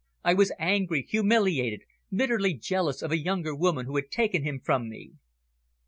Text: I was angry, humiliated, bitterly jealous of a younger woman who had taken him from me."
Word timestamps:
I 0.23 0.33
was 0.33 0.51
angry, 0.57 1.03
humiliated, 1.07 1.83
bitterly 2.11 2.55
jealous 2.55 3.03
of 3.03 3.11
a 3.11 3.19
younger 3.21 3.53
woman 3.53 3.85
who 3.85 3.97
had 3.97 4.09
taken 4.09 4.41
him 4.41 4.59
from 4.59 4.89
me." 4.89 5.11